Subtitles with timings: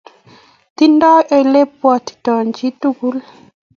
[0.77, 3.17] Tindo elepwatito chi tukul